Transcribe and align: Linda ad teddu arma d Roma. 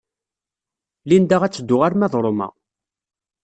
Linda 1.09 1.37
ad 1.43 1.51
teddu 1.53 1.77
arma 1.87 2.07
d 2.11 2.15
Roma. 2.23 2.47